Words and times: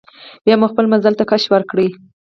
بیا 0.43 0.55
مو 0.59 0.65
خپل 0.71 0.85
مزل 0.93 1.13
ته 1.19 1.23
کش 1.31 1.43
ورکړ. 1.49 1.77